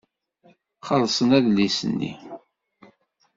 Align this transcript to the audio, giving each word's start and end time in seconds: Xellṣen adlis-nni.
Xellṣen 0.87 1.29
adlis-nni. 1.37 2.11